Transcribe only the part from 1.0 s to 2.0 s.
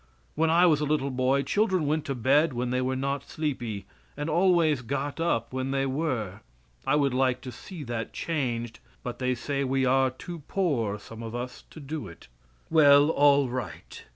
boy children